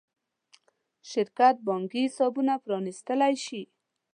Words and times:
شرکت 1.11 1.55
بانکي 1.65 2.01
حسابونه 2.07 2.53
پرانېستلی 2.63 3.33
شي. 3.45 3.61